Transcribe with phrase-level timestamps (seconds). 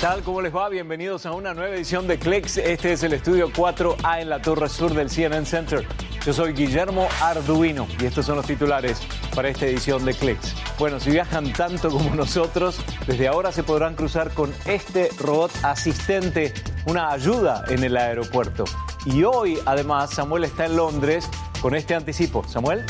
[0.00, 0.22] tal?
[0.22, 0.70] ¿Cómo les va?
[0.70, 2.56] Bienvenidos a una nueva edición de Clicks.
[2.56, 5.86] Este es el estudio 4A en la torre sur del CNN Center.
[6.24, 9.02] Yo soy Guillermo Arduino y estos son los titulares
[9.34, 10.54] para esta edición de Clicks.
[10.78, 16.54] Bueno, si viajan tanto como nosotros, desde ahora se podrán cruzar con este robot asistente,
[16.86, 18.64] una ayuda en el aeropuerto.
[19.04, 21.28] Y hoy, además, Samuel está en Londres
[21.60, 22.42] con este anticipo.
[22.48, 22.86] Samuel.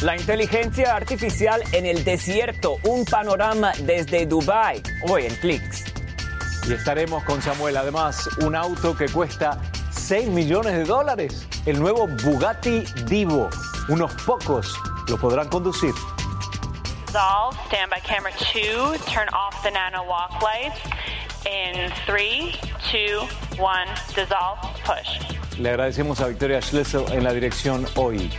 [0.00, 5.86] La inteligencia artificial en el desierto, un panorama desde Dubai, hoy en Clicks.
[6.68, 12.06] Y estaremos con Samuel, además, un auto que cuesta 6 millones de dólares, el nuevo
[12.06, 13.50] Bugatti Divo.
[13.88, 15.92] Unos pocos lo podrán conducir.
[17.06, 20.78] Dissolve, stand by camera 2, turn off the nano walk lights.
[21.44, 22.56] In 3,
[22.92, 23.68] 2, 1,
[24.14, 25.58] dissolve, push.
[25.58, 28.30] Le agradecemos a Victoria Schlesel en la dirección hoy.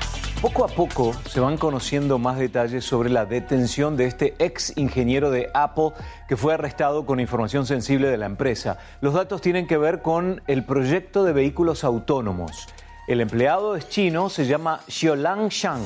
[0.42, 5.32] Poco a poco se van conociendo más detalles sobre la detención de este ex ingeniero
[5.32, 5.92] de Apple
[6.30, 8.78] que fue arrestado con información sensible de la empresa.
[9.02, 12.70] Los datos tienen que ver con el proyecto de vehículos autónomos.
[13.10, 15.82] El empleado es chino, se llama Xiaolang Shang,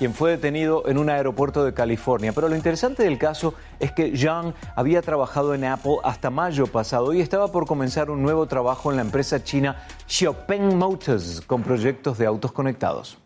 [0.00, 2.32] quien fue detenido en un aeropuerto de California.
[2.32, 7.12] Pero lo interesante del caso es que Zhang había trabajado en Apple hasta mayo pasado
[7.12, 12.18] y estaba por comenzar un nuevo trabajo en la empresa china Xiaopeng Motors con proyectos
[12.18, 13.21] de autos conectados.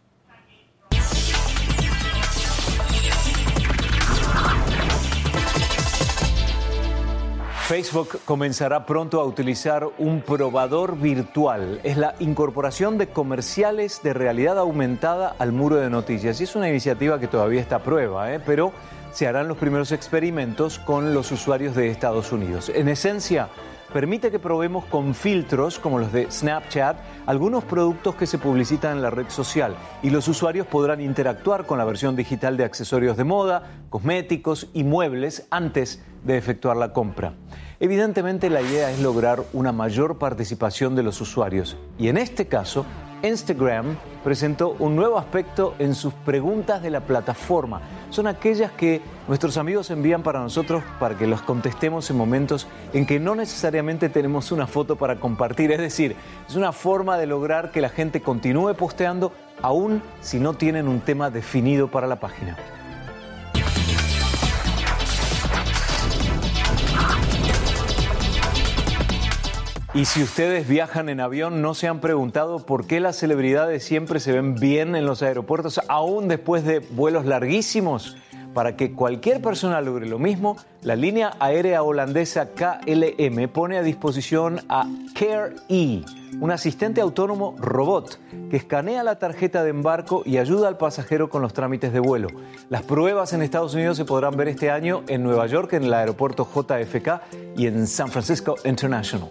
[7.67, 11.81] Facebook comenzará pronto a utilizar un probador virtual.
[11.83, 16.41] Es la incorporación de comerciales de realidad aumentada al muro de noticias.
[16.41, 18.39] Y es una iniciativa que todavía está a prueba, ¿eh?
[18.39, 18.71] pero
[19.11, 22.71] se harán los primeros experimentos con los usuarios de Estados Unidos.
[22.73, 23.49] En esencia,
[23.93, 29.03] permite que probemos con filtros como los de Snapchat algunos productos que se publicitan en
[29.03, 33.25] la red social y los usuarios podrán interactuar con la versión digital de accesorios de
[33.25, 37.35] moda, cosméticos y muebles antes de efectuar la compra.
[37.79, 42.87] Evidentemente la idea es lograr una mayor participación de los usuarios y en este caso
[43.23, 47.81] Instagram presentó un nuevo aspecto en sus preguntas de la plataforma.
[48.11, 53.07] Son aquellas que nuestros amigos envían para nosotros para que los contestemos en momentos en
[53.07, 55.73] que no necesariamente tenemos una foto para compartir.
[55.73, 56.17] Es decir,
[56.49, 61.01] es una forma de lograr que la gente continúe posteando aún si no tienen un
[61.01, 62.57] tema definido para la página.
[69.97, 74.21] Y si ustedes viajan en avión, ¿no se han preguntado por qué las celebridades siempre
[74.21, 78.15] se ven bien en los aeropuertos, aún después de vuelos larguísimos?
[78.57, 84.63] Para que cualquier persona logre lo mismo, la línea aérea holandesa KLM pone a disposición
[84.71, 86.03] a CareE,
[86.41, 88.19] un asistente autónomo robot
[88.49, 92.29] que escanea la tarjeta de embarco y ayuda al pasajero con los trámites de vuelo.
[92.71, 95.93] Las pruebas en Estados Unidos se podrán ver este año en Nueva York, en el
[95.93, 99.29] aeropuerto JFK y en San Francisco International.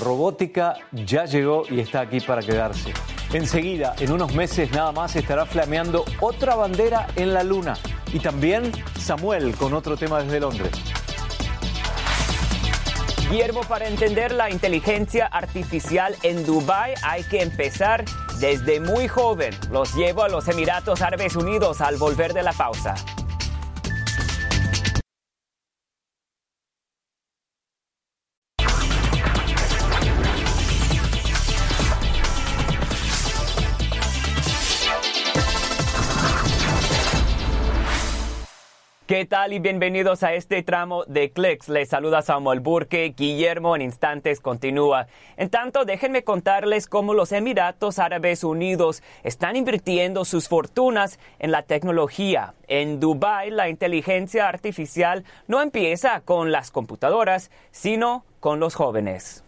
[0.00, 2.92] Robótica ya llegó y está aquí para quedarse.
[3.32, 7.74] Enseguida, en unos meses nada más, estará flameando otra bandera en la luna.
[8.12, 10.72] Y también Samuel con otro tema desde Londres.
[13.30, 18.06] Guillermo, para entender la inteligencia artificial en Dubái hay que empezar
[18.40, 19.54] desde muy joven.
[19.70, 22.94] Los llevo a los Emiratos Árabes Unidos al volver de la pausa.
[39.08, 41.70] ¿Qué tal y bienvenidos a este tramo de Clicks?
[41.70, 43.14] Les saluda Samuel Burke.
[43.16, 45.06] Guillermo en instantes continúa.
[45.38, 51.62] En tanto, déjenme contarles cómo los Emiratos Árabes Unidos están invirtiendo sus fortunas en la
[51.62, 52.52] tecnología.
[52.66, 59.42] En Dubái, la inteligencia artificial no empieza con las computadoras, sino con los jóvenes.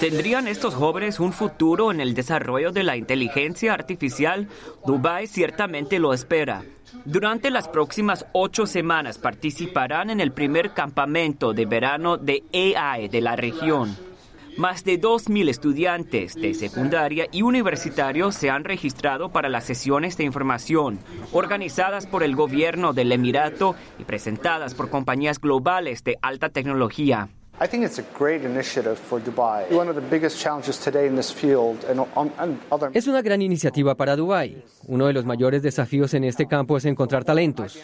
[0.00, 4.48] ¿Tendrían estos jóvenes un futuro en el desarrollo de la inteligencia artificial?
[4.84, 6.64] Dubái ciertamente lo espera.
[7.04, 13.20] Durante las próximas ocho semanas participarán en el primer campamento de verano de AI de
[13.20, 13.96] la región.
[14.56, 20.24] Más de 2.000 estudiantes de secundaria y universitarios se han registrado para las sesiones de
[20.24, 21.00] información,
[21.32, 27.28] organizadas por el gobierno del Emirato y presentadas por compañías globales de alta tecnología.
[32.92, 34.62] Es una gran iniciativa para Dubái.
[34.88, 37.78] Uno de los mayores desafíos en este campo es encontrar talentos.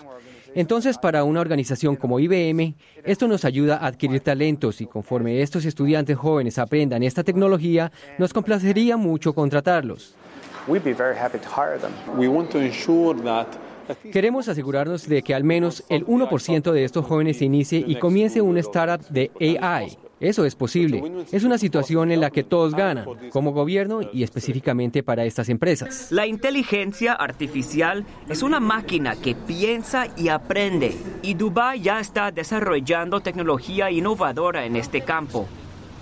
[0.56, 2.74] Entonces, para una organización como IBM,
[3.04, 8.32] esto nos ayuda a adquirir talentos y conforme estos estudiantes jóvenes aprendan esta tecnología, nos
[8.32, 10.16] complacería mucho contratarlos.
[14.12, 18.40] Queremos asegurarnos de que al menos el 1% de estos jóvenes se inicie y comience
[18.40, 19.30] una startup de
[19.60, 19.96] AI.
[20.20, 21.02] Eso es posible.
[21.32, 26.08] Es una situación en la que todos ganan, como gobierno y específicamente para estas empresas.
[26.12, 33.20] La inteligencia artificial es una máquina que piensa y aprende, y Dubai ya está desarrollando
[33.20, 35.48] tecnología innovadora en este campo.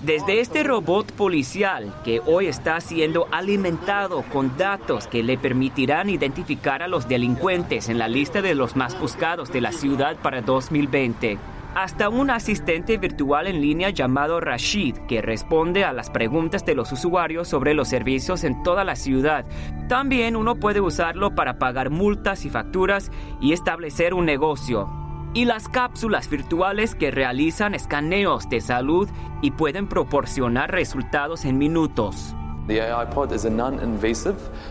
[0.02, 6.84] Desde este robot policial que hoy está siendo alimentado con datos que le permitirán identificar
[6.84, 11.36] a los delincuentes en la lista de los más buscados de la ciudad para 2020,
[11.74, 16.92] hasta un asistente virtual en línea llamado Rashid que responde a las preguntas de los
[16.92, 19.46] usuarios sobre los servicios en toda la ciudad.
[19.88, 23.10] También uno puede usarlo para pagar multas y facturas
[23.40, 24.97] y establecer un negocio
[25.34, 29.08] y las cápsulas virtuales que realizan escaneos de salud
[29.42, 32.34] y pueden proporcionar resultados en minutos.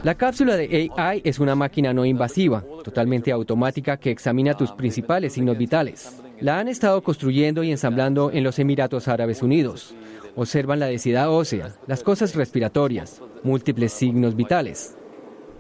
[0.04, 5.34] La cápsula de AI es una máquina no invasiva, totalmente automática que examina tus principales
[5.34, 6.22] signos vitales.
[6.40, 9.96] La han estado construyendo y ensamblando en los Emiratos Árabes Unidos.
[10.36, 14.96] Observan la densidad ósea, las cosas respiratorias, múltiples signos vitales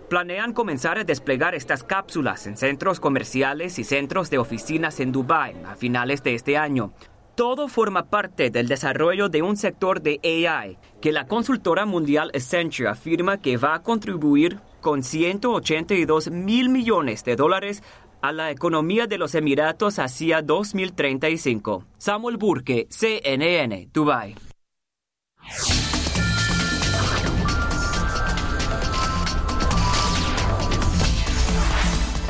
[0.09, 5.55] planean comenzar a desplegar estas cápsulas en centros comerciales y centros de oficinas en Dubái
[5.65, 6.93] a finales de este año.
[7.35, 12.89] Todo forma parte del desarrollo de un sector de AI que la consultora mundial Accenture
[12.89, 17.83] afirma que va a contribuir con 182 mil millones de dólares
[18.21, 21.85] a la economía de los Emiratos hacia 2035.
[21.97, 24.35] Samuel Burke, CNN, Dubai.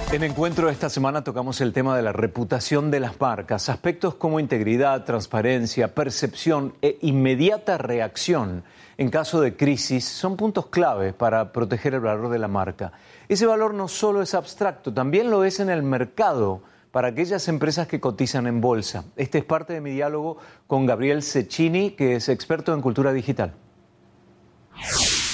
[0.09, 4.39] En encuentro esta semana tocamos el tema de la reputación de las marcas, aspectos como
[4.39, 8.63] integridad, transparencia, percepción e inmediata reacción
[8.97, 12.93] en caso de crisis son puntos clave para proteger el valor de la marca.
[13.27, 16.61] Ese valor no solo es abstracto, también lo es en el mercado
[16.91, 19.03] para aquellas empresas que cotizan en bolsa.
[19.17, 20.37] Este es parte de mi diálogo
[20.67, 23.53] con Gabriel Cecchini, que es experto en cultura digital.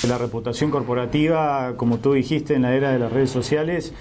[0.08, 3.94] La reputación corporativa, como tú dijiste, en la era de las redes sociales,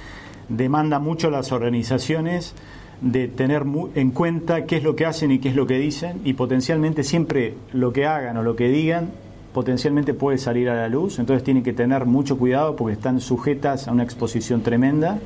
[0.48, 2.54] demanda mucho a las organizaciones
[3.00, 6.20] de tener en cuenta qué es lo que hacen y qué es lo que dicen
[6.24, 9.10] y potencialmente siempre lo que hagan o lo que digan
[9.52, 13.86] potencialmente puede salir a la luz, entonces tienen que tener mucho cuidado porque están sujetas
[13.86, 15.18] a una exposición tremenda.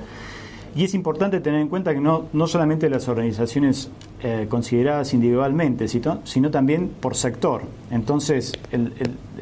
[0.75, 3.89] Y es importante tener en cuenta que no, no solamente las organizaciones
[4.23, 7.63] eh, consideradas individualmente, sino, también por sector.
[7.91, 8.93] Entonces, el,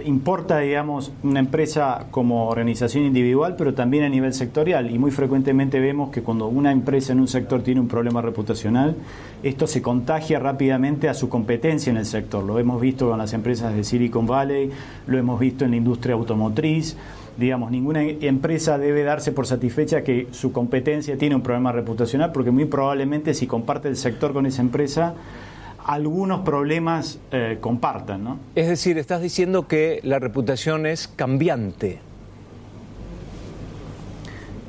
[0.05, 4.91] importa, digamos, una empresa como organización individual, pero también a nivel sectorial.
[4.91, 8.97] Y muy frecuentemente vemos que cuando una empresa en un sector tiene un problema reputacional,
[9.45, 12.43] esto se contagia rápidamente a su competencia en el sector.
[12.43, 14.71] Lo hemos visto con las empresas de Silicon Valley,
[15.07, 16.97] lo hemos visto en la industria automotriz.
[17.37, 22.51] Digamos, ninguna empresa debe darse por satisfecha que su competencia tiene un problema reputacional, porque
[22.51, 25.15] muy probablemente si comparte el sector con esa empresa,
[25.85, 28.25] algunos problemas eh, compartan.
[28.25, 28.39] ¿no?
[28.55, 32.01] Es decir, estás diciendo que la reputación es cambiante.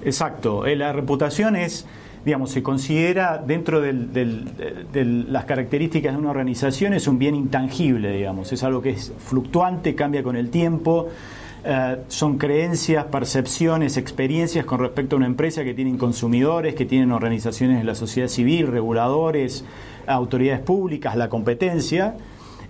[0.04, 1.88] Exacto, eh, la reputación es,
[2.26, 3.94] digamos, se considera dentro de
[5.30, 9.94] las características de una organización, es un bien intangible, digamos, es algo que es fluctuante,
[9.94, 11.08] cambia con el tiempo.
[11.68, 17.12] Eh, son creencias, percepciones, experiencias con respecto a una empresa que tienen consumidores, que tienen
[17.12, 19.64] organizaciones de la sociedad civil, reguladores,
[20.08, 22.16] autoridades públicas, la competencia.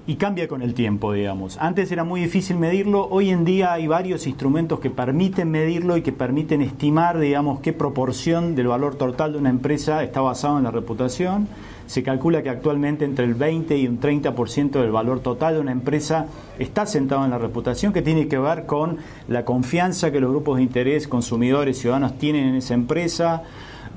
[0.08, 1.58] Y cambia con el tiempo, digamos.
[1.60, 6.04] Antes era muy difícil medirlo, hoy en día hay varios instrumentos que permiten medirlo y
[6.04, 10.66] que permiten estimar, digamos, qué proporción del valor total de una empresa está basado en
[10.66, 11.48] la reputación.
[11.88, 15.72] Se calcula que actualmente entre el 20 y un 30% del valor total de una
[15.72, 16.28] empresa
[16.60, 18.98] está sentado en la reputación, que tiene que ver con
[19.28, 23.44] la confianza que los grupos de interés, consumidores, ciudadanos tienen en esa empresa,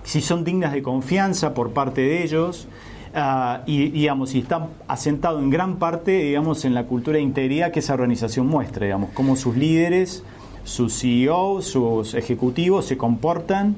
[0.05, 2.67] si son dignas de confianza por parte de ellos.
[3.15, 7.73] Ah, y digamos, y está asentado en gran parte, digamos, en la cultura de integridad
[7.73, 10.23] que esa organización muestra, digamos, cómo sus líderes,
[10.65, 13.77] sus CEOs, sus ejecutivos se comportan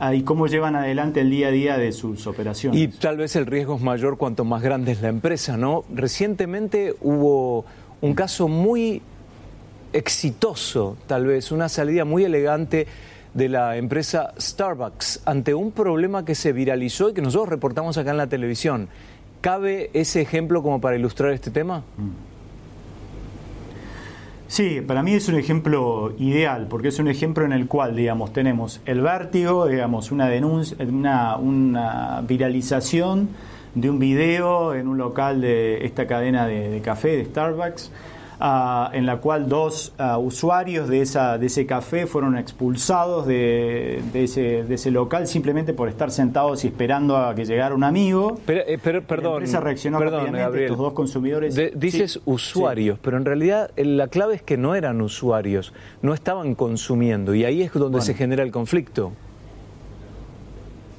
[0.00, 2.80] ah, y cómo llevan adelante el día a día de sus operaciones.
[2.80, 5.84] Y tal vez el riesgo es mayor cuanto más grande es la empresa, ¿no?
[5.94, 7.64] Recientemente hubo
[8.00, 9.00] un caso muy
[9.92, 12.86] exitoso, tal vez, una salida muy elegante
[13.34, 18.10] de la empresa Starbucks ante un problema que se viralizó y que nosotros reportamos acá
[18.10, 18.88] en la televisión.
[19.40, 21.82] ¿Cabe ese ejemplo como para ilustrar este tema?
[24.46, 28.34] Sí, para mí es un ejemplo ideal, porque es un ejemplo en el cual, digamos,
[28.34, 33.30] tenemos el vértigo, digamos, una denuncia, una, una viralización
[33.74, 37.90] de un video en un local de esta cadena de café de Starbucks,
[38.40, 44.74] en la cual dos usuarios de, esa, de ese café fueron expulsados de, ese, de
[44.74, 48.38] ese local simplemente por estar sentados y esperando a que llegara un amigo.
[48.46, 51.58] Pero, eh, perdón, la empresa reaccionó perdón, estos dos consumidores.
[51.74, 56.54] dices usuarios, pero en realidad eh, la clave es que no eran usuarios, no estaban
[56.54, 59.12] consumiendo y ahí es donde se genera el conflicto.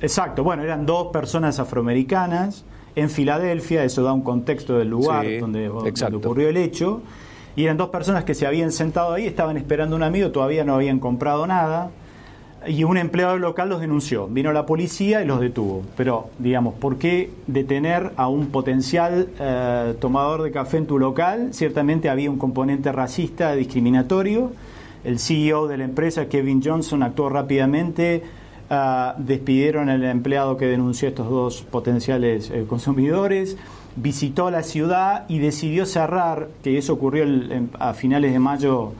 [0.02, 5.68] Exacto, bueno, eran dos personas afroamericanas en Filadelfia, eso da un contexto del lugar donde,
[5.68, 7.02] donde, ocurrió el hecho,
[7.56, 10.76] y eran dos personas que se habían sentado ahí, estaban esperando un amigo, todavía no
[10.76, 11.92] habían comprado nada.
[12.66, 14.28] Y un empleado local los denunció.
[14.28, 15.84] Vino la policía y los detuvo.
[15.98, 21.50] Pero, digamos, ¿por qué detener a un potencial eh, tomador de café en tu local?
[21.52, 24.54] Ciertamente había un componente racista, discriminatorio.
[25.04, 28.24] El CEO de la empresa, Kevin Johnson, actuó rápidamente.
[28.70, 33.58] Eh, despidieron al empleado que denunció a estos dos potenciales eh, consumidores
[33.96, 37.26] visitó la ciudad y decidió cerrar, que eso ocurrió
[37.80, 38.94] a finales de mayo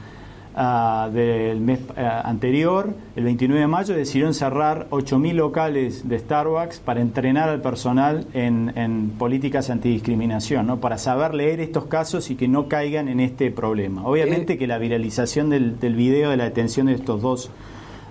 [0.56, 6.80] ah, del mes ah, anterior, el 29 de mayo, decidieron cerrar 8.000 locales de Starbucks
[6.80, 10.80] para entrenar al personal en, políticas antidiscriminación, ¿no?
[10.80, 14.06] para saber leer estos casos y que no caigan en este problema.
[14.06, 17.50] Obviamente eh, que la viralización del, del video de la detención de estos dos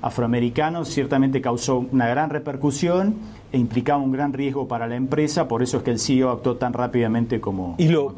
[0.03, 3.15] afroamericanos ciertamente causó una gran repercusión
[3.53, 6.57] e implicaba un gran riesgo para la empresa, por eso es que el CEO actuó
[6.57, 7.77] tan rápidamente como...
[7.79, 8.15] Y lo,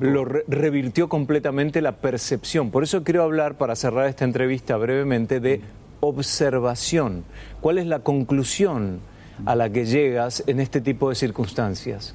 [0.49, 2.71] revirtió completamente la percepción.
[2.71, 5.61] Por eso quiero hablar, para cerrar esta entrevista brevemente, de
[6.01, 7.25] observación.
[7.61, 9.01] ¿Cuál es la conclusión
[9.45, 12.15] a la que llegas en este tipo de circunstancias?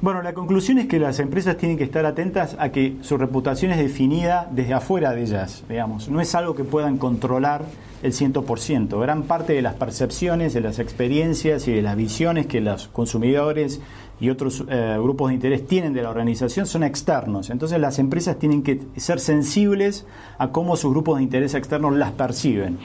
[0.00, 3.72] Bueno, la conclusión es que las empresas tienen que estar atentas a que su reputación
[3.72, 6.08] es definida desde afuera de ellas, digamos.
[6.08, 7.64] No es algo que puedan controlar
[8.04, 9.00] el 100%.
[9.00, 13.80] Gran parte de las percepciones, de las experiencias y de las visiones que los consumidores
[14.20, 17.50] y otros eh, grupos de interés tienen de la organización son externos.
[17.50, 20.06] Entonces las empresas tienen que ser sensibles
[20.38, 22.78] a cómo sus grupos de interés externos las perciben.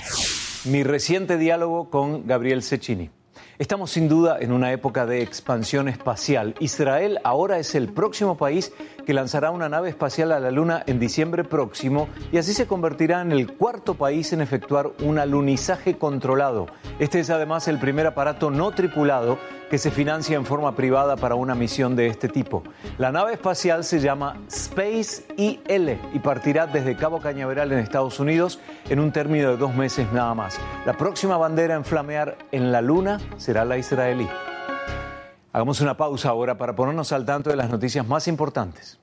[0.65, 3.11] Mi reciente diálogo con Gabriel Cecchini.
[3.63, 6.53] Estamos sin duda en una época de expansión espacial.
[6.59, 8.73] Israel ahora es el próximo país
[9.05, 13.21] que lanzará una nave espacial a la Luna en diciembre próximo y así se convertirá
[13.21, 16.67] en el cuarto país en efectuar un alunizaje controlado.
[16.99, 19.37] Este es además el primer aparato no tripulado
[19.69, 22.63] que se financia en forma privada para una misión de este tipo.
[22.97, 28.59] La nave espacial se llama Space IL y partirá desde Cabo Cañaveral en Estados Unidos
[28.89, 30.59] en un término de dos meses nada más.
[30.85, 34.27] La próxima bandera en flamear en la Luna será la israelí.
[35.53, 38.99] Hagamos una pausa ahora para ponernos al tanto de las noticias más importantes.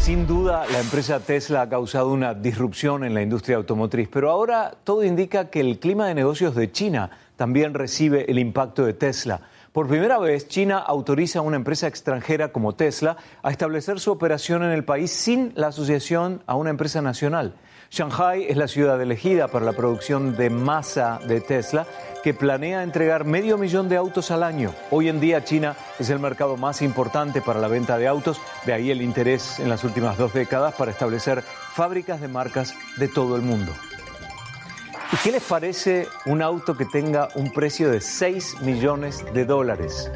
[0.00, 4.74] Sin duda, la empresa Tesla ha causado una disrupción en la industria automotriz, pero ahora
[4.82, 9.42] todo indica que el clima de negocios de China también recibe el impacto de Tesla.
[9.72, 14.64] Por primera vez, China autoriza a una empresa extranjera como Tesla a establecer su operación
[14.64, 17.54] en el país sin la asociación a una empresa nacional.
[17.90, 21.86] Shanghai es la ciudad elegida para la producción de masa de Tesla,
[22.22, 24.74] que planea entregar medio millón de autos al año.
[24.90, 28.74] Hoy en día China es el mercado más importante para la venta de autos, de
[28.74, 33.36] ahí el interés en las últimas dos décadas para establecer fábricas de marcas de todo
[33.36, 33.72] el mundo.
[35.10, 40.10] ¿Y qué les parece un auto que tenga un precio de 6 millones de dólares?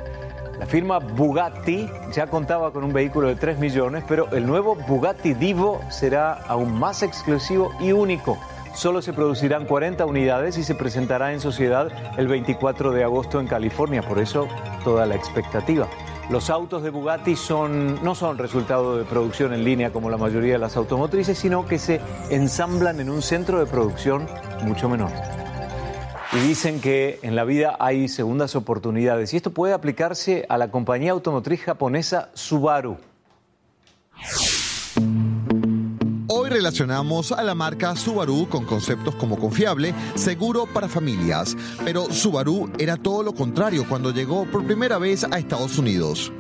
[0.63, 5.35] La firma Bugatti ya contaba con un vehículo de 3 millones, pero el nuevo Bugatti
[5.35, 8.39] Divo será aún más exclusivo y único.
[8.73, 13.49] solo se producirán 40 unidades y se presentará en sociedad el 24 de agosto en
[13.49, 14.03] California.
[14.03, 14.47] Por eso
[14.85, 15.89] toda la expectativa.
[16.31, 20.53] Los autos de Bugatti son, no son resultado de producción en línea como la mayoría
[20.53, 22.01] de las automotrices, sino que se
[22.31, 24.29] ensamblan en un centro de producción
[24.63, 25.11] mucho menor.
[26.35, 30.71] Y dicen que en la vida hay segundas oportunidades y esto puede aplicarse a la
[30.71, 32.97] compañía automotriz japonesa Subaru.
[36.29, 42.71] Hoy relacionamos a la marca Subaru con conceptos como confiable, seguro para familias, pero Subaru
[42.79, 46.33] era todo lo contrario cuando llegó por primera vez a Estados Unidos.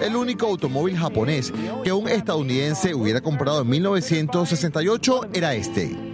[0.00, 1.52] El único automóvil japonés
[1.82, 6.09] que un estadounidense hubiera comprado en 1968 era este.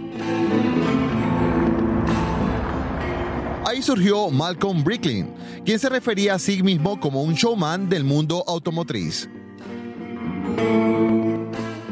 [3.67, 5.27] Ahí surgió Malcolm Bricklin,
[5.65, 9.27] quien se refería a sí mismo como un showman del mundo automotriz.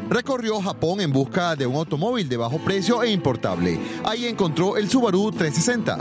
[0.09, 3.77] Recorrió Japón en busca de un automóvil de bajo precio e importable.
[4.05, 5.97] Ahí encontró el Subaru 360.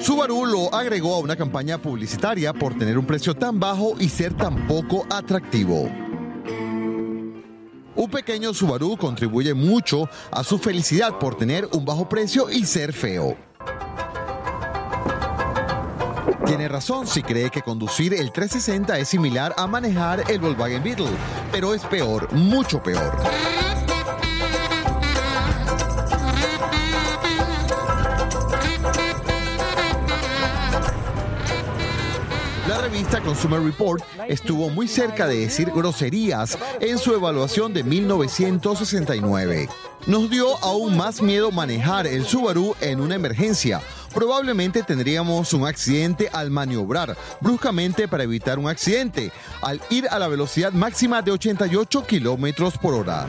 [0.00, 4.36] Subaru lo agregó a una campaña publicitaria por tener un precio tan bajo y ser
[4.36, 5.88] tan poco atractivo.
[7.94, 12.92] Un pequeño Subaru contribuye mucho a su felicidad por tener un bajo precio y ser
[12.92, 13.53] feo.
[16.46, 21.08] Tiene razón si cree que conducir el 360 es similar a manejar el Volkswagen Beetle,
[21.50, 23.16] pero es peor, mucho peor.
[32.68, 39.68] La revista Consumer Report estuvo muy cerca de decir groserías en su evaluación de 1969.
[40.06, 43.80] Nos dio aún más miedo manejar el Subaru en una emergencia,
[44.14, 50.28] probablemente tendríamos un accidente al maniobrar bruscamente para evitar un accidente, al ir a la
[50.28, 53.26] velocidad máxima de 88 kilómetros por hora.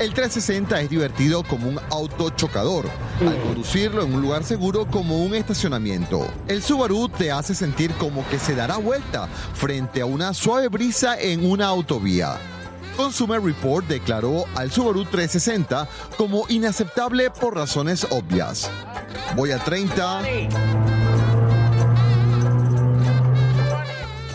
[0.00, 2.86] El 360 es divertido como un auto chocador,
[3.20, 6.26] al conducirlo en un lugar seguro como un estacionamiento.
[6.48, 11.20] El Subaru te hace sentir como que se dará vuelta frente a una suave brisa
[11.20, 12.38] en una autovía.
[12.96, 18.70] Consumer Report declaró al Subaru 360 como inaceptable por razones obvias.
[19.36, 20.22] Voy a 30.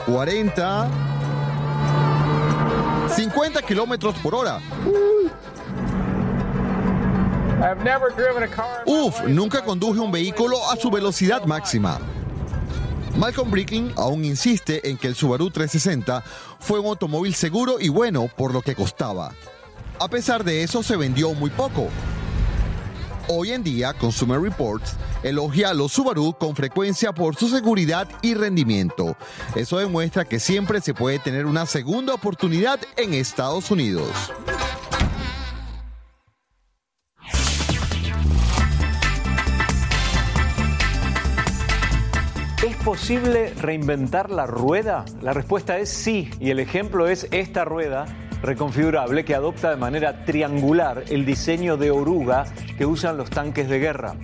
[0.06, 0.90] 40.
[3.16, 4.60] 50 kilómetros por hora.
[8.86, 12.00] Uf, nunca conduje un vehículo a su velocidad máxima.
[13.18, 16.24] Malcolm Bricklin aún insiste en que el Subaru 360
[16.60, 19.34] fue un automóvil seguro y bueno por lo que costaba.
[20.00, 21.90] A pesar de eso, se vendió muy poco.
[23.32, 28.34] Hoy en día, Consumer Reports elogia a los Subaru con frecuencia por su seguridad y
[28.34, 29.16] rendimiento.
[29.56, 34.10] Eso demuestra que siempre se puede tener una segunda oportunidad en Estados Unidos.
[42.66, 45.06] ¿Es posible reinventar la rueda?
[45.22, 48.08] La respuesta es sí, y el ejemplo es esta rueda
[48.42, 52.46] reconfigurable que adopta de manera triangular el diseño de oruga
[52.78, 54.16] que usan los tanques de guerra.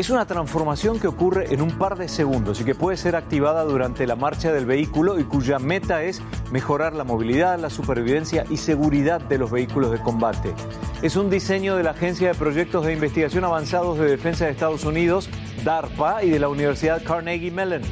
[0.00, 3.64] Es una transformación que ocurre en un par de segundos y que puede ser activada
[3.64, 8.56] durante la marcha del vehículo y cuya meta es mejorar la movilidad, la supervivencia y
[8.56, 10.54] seguridad de los vehículos de combate.
[11.02, 14.84] Es un diseño de la Agencia de Proyectos de Investigación Avanzados de Defensa de Estados
[14.84, 15.28] Unidos,
[15.64, 17.82] DARPA, y de la Universidad Carnegie Mellon.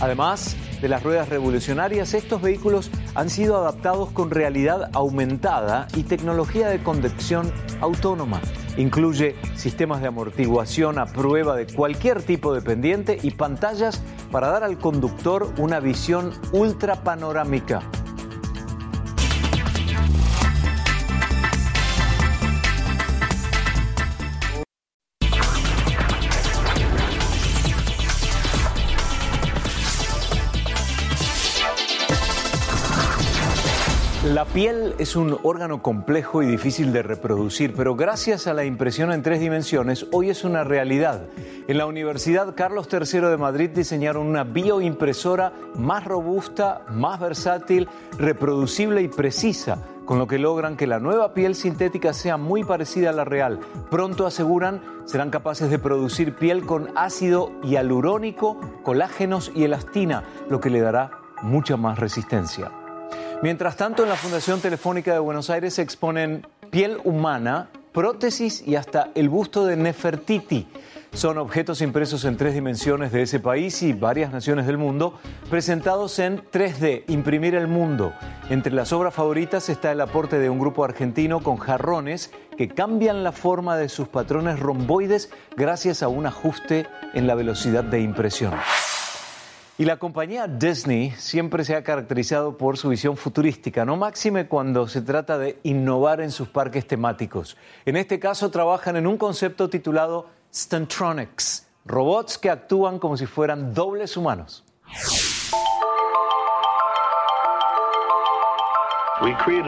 [0.00, 6.68] Además de las ruedas revolucionarias, estos vehículos han sido adaptados con realidad aumentada y tecnología
[6.68, 8.42] de conducción autónoma.
[8.76, 14.62] Incluye sistemas de amortiguación a prueba de cualquier tipo de pendiente y pantallas para dar
[14.62, 17.80] al conductor una visión ultra panorámica.
[34.34, 39.12] La piel es un órgano complejo y difícil de reproducir, pero gracias a la impresión
[39.12, 41.28] en tres dimensiones, hoy es una realidad.
[41.68, 49.02] En la Universidad Carlos III de Madrid diseñaron una bioimpresora más robusta, más versátil, reproducible
[49.02, 53.12] y precisa, con lo que logran que la nueva piel sintética sea muy parecida a
[53.12, 53.60] la real.
[53.88, 60.70] Pronto aseguran serán capaces de producir piel con ácido hialurónico, colágenos y elastina, lo que
[60.70, 62.72] le dará mucha más resistencia.
[63.44, 68.74] Mientras tanto, en la Fundación Telefónica de Buenos Aires se exponen piel humana, prótesis y
[68.74, 70.66] hasta el busto de Nefertiti.
[71.12, 75.18] Son objetos impresos en tres dimensiones de ese país y varias naciones del mundo,
[75.50, 78.14] presentados en 3D, imprimir el mundo.
[78.48, 83.24] Entre las obras favoritas está el aporte de un grupo argentino con jarrones que cambian
[83.24, 88.54] la forma de sus patrones romboides gracias a un ajuste en la velocidad de impresión.
[89.76, 94.86] Y la compañía Disney siempre se ha caracterizado por su visión futurística, no máxime cuando
[94.86, 97.56] se trata de innovar en sus parques temáticos.
[97.84, 103.74] En este caso trabajan en un concepto titulado Stuntronics, robots que actúan como si fueran
[103.74, 104.64] dobles humanos.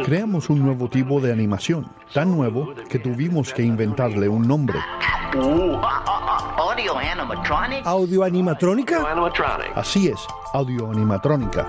[0.04, 4.78] Creamos un nuevo tipo de animación, tan nuevo que tuvimos que inventarle un nombre.
[7.84, 9.00] ¿Audio animatrónica?
[9.74, 11.66] Así es, audio animatrónica.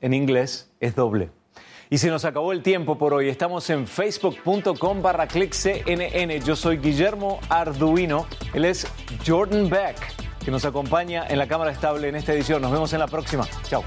[0.00, 1.30] En inglés es doble.
[1.90, 3.28] Y se nos acabó el tiempo por hoy.
[3.28, 6.44] Estamos en facebook.com barra cnn.
[6.44, 8.26] Yo soy Guillermo Arduino.
[8.52, 8.86] Él es
[9.26, 9.96] Jordan Beck,
[10.44, 12.60] que nos acompaña en la cámara estable en esta edición.
[12.60, 13.46] Nos vemos en la próxima.
[13.64, 13.82] Chao.